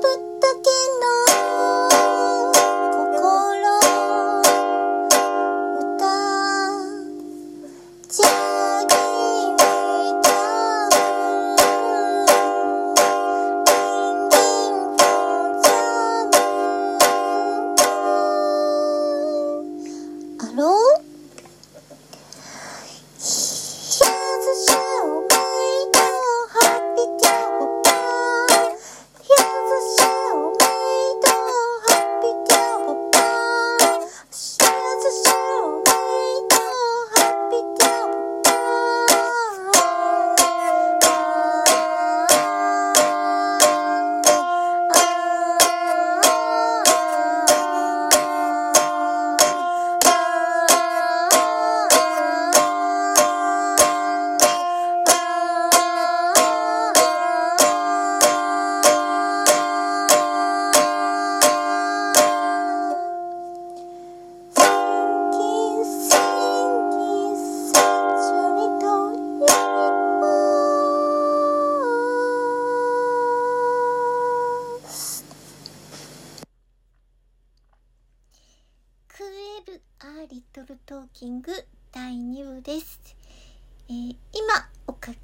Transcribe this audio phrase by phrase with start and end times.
[0.00, 0.27] tutut.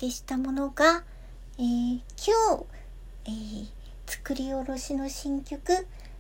[0.05, 1.03] けしたものが、
[1.59, 2.67] えー、今日、
[3.27, 3.67] えー、
[4.07, 5.73] 作り下ろしの新曲、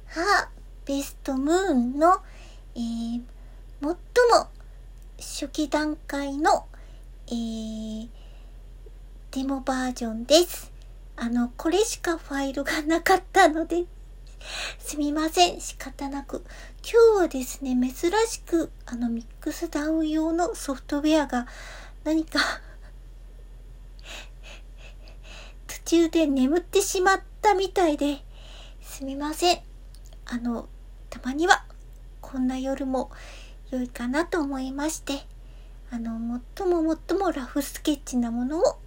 [0.06, 0.48] ハー
[0.86, 2.16] ベストムーンの、
[2.74, 3.20] えー、
[3.80, 3.96] 最も
[5.18, 6.64] 初期段階の、
[7.26, 8.08] えー、
[9.32, 10.72] デモバージョンです。
[11.16, 13.84] あの、これしかファイルがなかったので、
[14.78, 15.60] すみません。
[15.60, 16.42] 仕方なく。
[16.82, 21.46] 今日はですね、珍しく、あの、ミックスダウン用のソフトウェアが
[22.04, 22.40] 何か
[25.94, 28.19] 中で眠ってしまったみたいで、
[28.82, 29.59] すみません。
[30.27, 30.69] あの、
[31.09, 31.65] たまには、
[32.21, 33.12] こんな夜も
[33.71, 35.25] 良いかなと思いまして、
[35.93, 38.78] あの、最も最もラフスケッチなものを、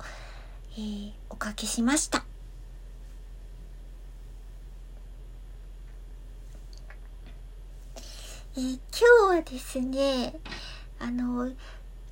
[0.74, 2.26] えー、おかけしました。
[8.58, 10.34] えー、今日はですね、
[11.00, 11.54] あの、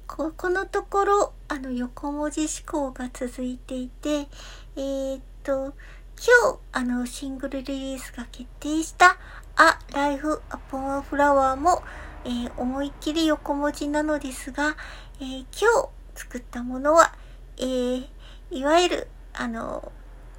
[0.08, 4.28] ここのところ、あの、横文字思考が続いていて、
[4.76, 5.74] えー、っと、
[6.16, 9.18] 今日、あの、シングルリリースが決定した、
[9.58, 11.82] A Life Upon a Flower も、
[12.24, 14.78] えー、思いっきり横文字なのですが、
[15.20, 17.16] えー、今日作ったものは、
[17.58, 18.08] えー、
[18.52, 19.92] いわゆる、あの、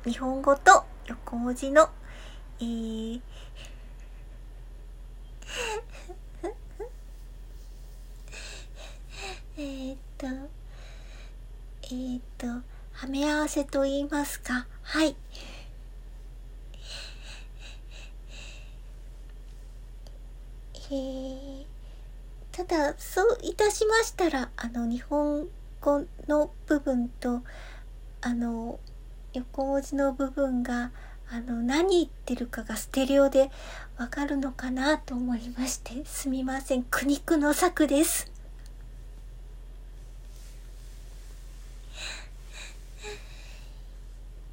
[0.05, 1.91] 日本語と横文字の、
[2.61, 3.21] えー、
[9.59, 10.27] えっと、
[11.85, 14.67] えー、っと、はめ合わせと言いますか。
[14.83, 15.17] はい。
[20.75, 21.65] えー、
[22.53, 25.49] ただ、そういたしましたら、あの、日本
[25.81, 27.41] 語の部分と、
[28.21, 28.79] あの、
[29.33, 30.93] 横文字の部分が、
[31.31, 33.51] あの、何言ってるかがステレオで
[33.97, 36.83] わかるのかなと思いまして、すみません。
[36.83, 38.31] 苦肉の策です。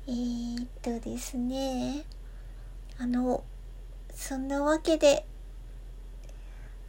[0.05, 2.03] えー、っとですね、
[2.99, 3.45] あの、
[4.13, 5.25] そんなわけで、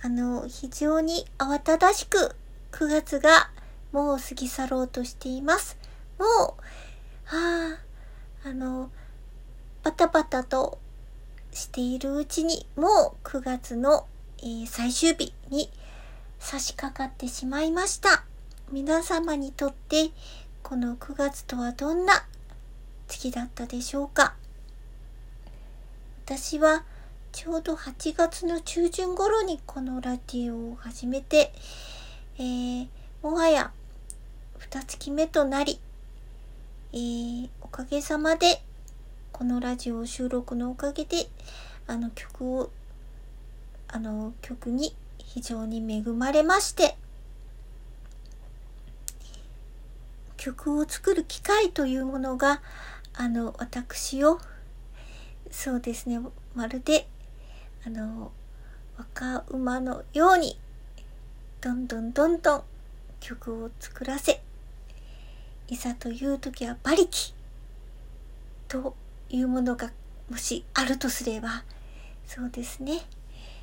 [0.02, 2.34] あの、非常に慌ただしく
[2.72, 3.50] 9月が
[3.92, 5.78] もう過ぎ去ろうとしています。
[6.18, 6.28] もう、
[7.24, 7.78] は
[8.44, 8.90] あ、あの、
[9.84, 10.80] バタバタと
[11.52, 14.06] しているうちにもう9月の、
[14.38, 15.70] えー、最終日に
[16.40, 18.24] 差し掛かってしまいました。
[18.72, 20.10] 皆様にとって
[20.64, 22.26] この9月とはどんな
[23.14, 24.34] 月だったでしょうか？
[26.26, 26.84] 私は
[27.30, 31.52] ちょうど8月の中旬頃にこのラジオを始めて、
[32.38, 32.88] えー、
[33.22, 33.70] もはや
[34.58, 35.78] 2月目となり、
[36.92, 38.60] えー、おかげさまで
[39.30, 41.28] このラジオ収録のおかげで
[41.86, 42.70] あの曲を
[43.86, 46.96] あの曲に非常に恵まれまして
[50.36, 52.60] 曲を作る機会というものが
[53.16, 54.40] あの、私を、
[55.50, 56.18] そうですね、
[56.54, 57.06] まるで、
[57.86, 58.32] あの、
[58.98, 60.58] 若馬のように、
[61.60, 62.62] どんどんどんどん
[63.20, 64.42] 曲を作らせ、
[65.68, 67.32] いざという時は馬力
[68.68, 68.96] と
[69.30, 69.92] いうものが
[70.28, 71.64] もしあるとすれば、
[72.26, 73.00] そうですね、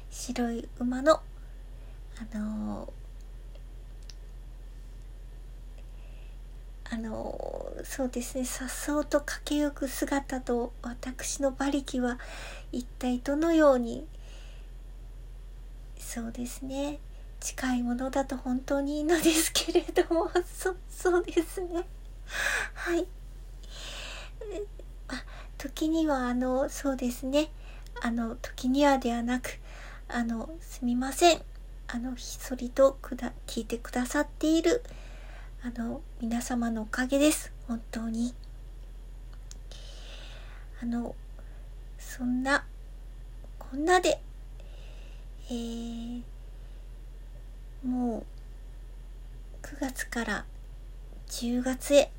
[0.09, 2.93] 白い馬の、あの
[6.89, 7.40] あの
[7.83, 8.45] そうですね。
[8.45, 12.19] さっそうと駆けゆく姿と私の馬力は
[12.71, 14.05] 一体どのように。
[15.97, 16.99] そうですね。
[17.39, 20.29] 近いものだと本当にいいのですけれども。
[20.45, 21.85] そそうですね。
[22.73, 23.05] はい。
[25.07, 25.23] あ
[25.57, 27.51] 時にはあのそうですね。
[28.01, 29.59] あの時にはではなく
[30.07, 31.41] あのすみません。
[31.87, 34.81] あのひっそりとくだ聞いてくださっている
[35.63, 37.53] あの皆様のおかげです。
[37.67, 38.33] 本当に。
[40.81, 41.15] あの
[41.99, 42.65] そんな
[43.59, 44.19] こんなで
[45.51, 46.23] えー、
[47.83, 48.23] もう
[49.61, 50.45] 9月から
[51.27, 52.11] 10月へ。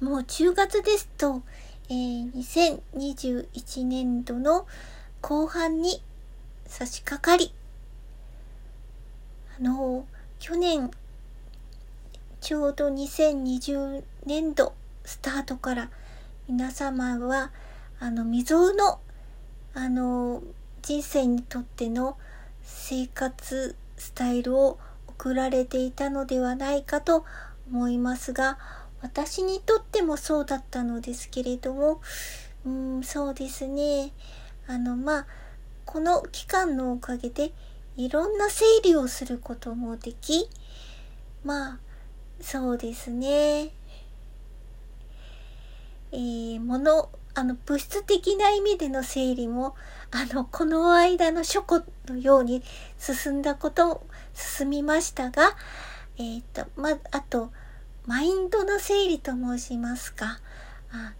[0.00, 1.42] もう10月ですと、
[1.90, 4.66] えー、2021年度の
[5.20, 6.02] 後半に
[6.64, 7.52] 差し掛かり。
[9.60, 10.06] あの
[10.38, 10.90] 去年
[12.42, 14.74] ちょうど2020年度
[15.04, 15.90] スタートから
[16.48, 17.52] 皆様は
[18.00, 18.98] あの未曾有の
[19.74, 20.42] あの
[20.82, 22.18] 人生にとっての
[22.64, 27.24] 生活スタイルを送られていたのではないかと
[27.70, 28.58] 思いますが
[29.02, 32.00] 私にとってもそうだったのですけれども
[32.66, 34.10] うんそうですね。
[34.66, 35.26] あのまあ
[35.84, 37.52] この期間のおかげで
[37.96, 40.48] いろんな整理をすることもでき
[41.44, 41.91] まあ
[42.42, 43.70] そうですね。
[46.10, 49.76] えー、もの、あの、物質的な意味での整理も、
[50.10, 52.62] あの、この間の書庫のように
[52.98, 55.56] 進んだこと、進みましたが、
[56.18, 57.52] えっ、ー、と、ま、あと、
[58.06, 60.40] マインドの整理と申しますか。
[60.90, 61.14] あ、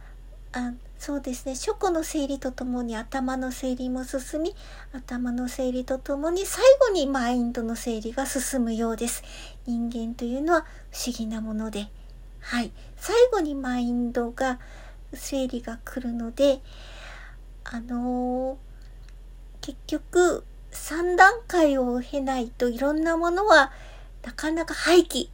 [0.52, 0.72] あ
[1.04, 1.56] そうですね。
[1.56, 4.54] 書庫の整理とともに頭の整理も進み
[4.92, 9.24] 頭の整理とともに最後にマインドの整理が進むようです。
[9.66, 11.88] 人間というのは不思議なもので。
[12.38, 12.70] はい。
[12.96, 14.60] 最後にマインドが
[15.12, 16.60] 整理が来るので
[17.64, 23.72] あのー、結局3段階を経ないといろんなものは
[24.22, 25.30] なかなか廃棄。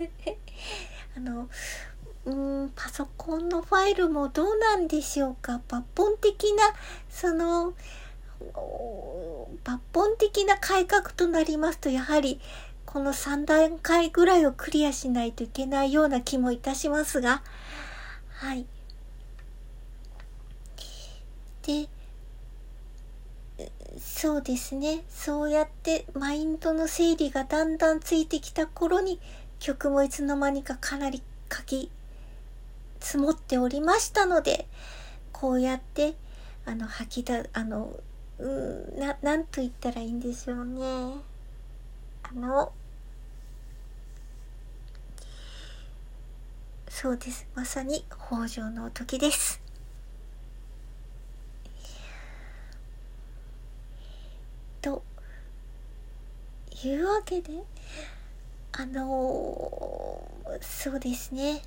[1.14, 1.50] あの
[2.26, 5.60] うんパソコンのファイルもどうなんでしょうか？
[5.68, 6.62] 抜本的な
[7.10, 7.74] その
[9.64, 12.40] 抜本的な改革となりますとやはり
[12.86, 17.42] この3段階ぐらいをクリアしないといけないような気もいたしますが。
[18.30, 18.66] はい。
[21.66, 21.88] で
[23.98, 25.04] そうですね。
[25.08, 29.20] そうやってマインドの整理がだんだんついてきた頃に
[29.60, 31.90] 曲もいつの間にかかなり書き
[33.04, 34.66] 積もっておりましたので、
[35.30, 36.14] こうやって、
[36.64, 38.00] あの、吐きだ、あの、
[38.38, 40.80] うん、な、なんと言ったらいいんでしょうね。
[42.22, 42.72] あの、
[46.88, 47.46] そうです。
[47.54, 49.60] まさに北条の時です。
[54.80, 55.02] と
[56.82, 57.52] いうわけで、
[58.72, 61.60] あのー、そうですね。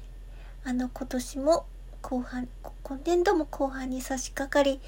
[0.68, 1.66] あの今年も
[2.02, 2.50] 後半
[2.84, 4.82] 今年度も後半に差し掛かり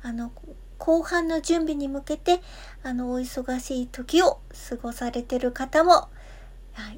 [0.00, 0.30] あの
[0.78, 2.40] 後半の準備に向けて
[2.84, 4.38] あのお忙しい時を
[4.70, 6.08] 過ごされてる方も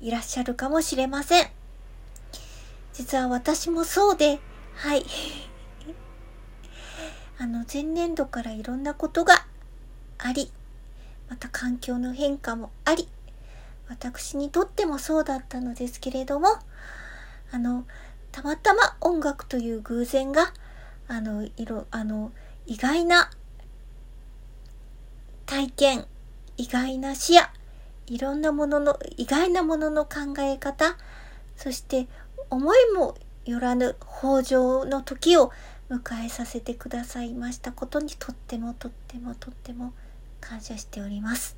[0.02, 1.46] いらっしゃるかもしれません。
[2.92, 4.38] 実は私もそうで
[4.74, 5.06] はい。
[7.40, 9.46] あの前年度からいろんなことが
[10.18, 10.52] あり
[11.30, 13.08] また環境の変化もあり
[13.88, 16.48] 私にとってもそうだったのですけれども
[17.50, 17.86] あの
[18.36, 20.52] たまたま音楽という偶然が、
[21.08, 22.32] あの、いろ、あの、
[22.66, 23.30] 意外な
[25.46, 26.06] 体験、
[26.58, 27.44] 意外な視野、
[28.06, 30.98] いろんなものの、意外なものの考え方、
[31.56, 32.08] そして
[32.50, 33.16] 思いも
[33.46, 35.50] よらぬ豊穣の時を
[35.88, 39.94] 迎えさせてくださいましたことにとってもとってもとっても
[40.42, 41.56] 感謝しております。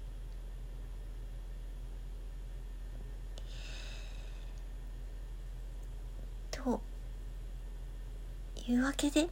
[6.65, 6.81] と
[8.69, 9.29] いうわけで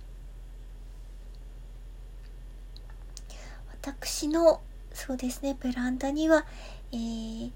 [3.82, 4.60] 私の
[4.92, 6.46] そうですねベランダには、
[6.92, 7.50] えー、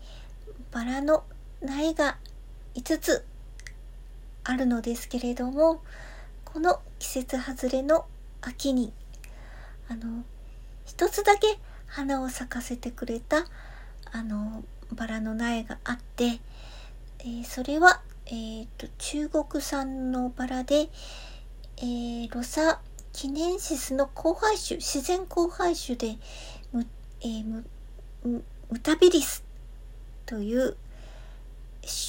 [0.72, 1.25] バラの
[1.62, 2.18] 苗が
[2.75, 3.25] 5つ
[4.44, 5.82] あるのですけれども
[6.44, 8.04] この季節外れの
[8.42, 8.92] 秋に
[9.88, 10.25] あの
[10.84, 13.46] 一つだけ花を咲かせてくれた
[14.12, 16.40] あのバラの苗があって、
[17.20, 20.88] えー、それはえーと、中国産のバラで、
[21.82, 22.80] えー、ロサ
[23.12, 26.18] 記念シスの交配種自然交配種で
[26.72, 26.87] ム,、
[27.22, 27.64] えー、ム
[28.25, 29.42] ムタビリス
[30.26, 30.76] という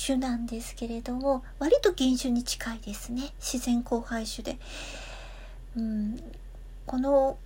[0.05, 4.57] 種なんですけれども割と原種に近いですね自然交配種で。
[5.77, 6.21] うん、
[6.85, 7.37] この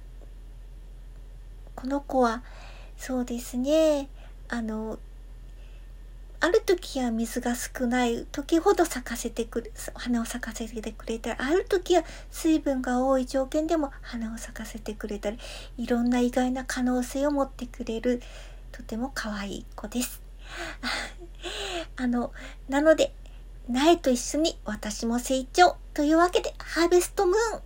[1.75, 2.43] この子は
[2.97, 4.09] そうですね
[4.49, 4.97] あの
[6.45, 15.39] ある時は水が少ない時ほど咲かせてくる花を咲かせてくれたりある時は水分が多い条件でも花を咲かせてくれたり
[15.79, 18.21] いろんな意外な可能性を持ってくれる
[18.71, 20.21] とても可愛い子です。
[21.97, 22.31] あの
[22.69, 23.11] なので
[23.67, 27.61] 苗と一緒に私も成長というわけでハーベストムーン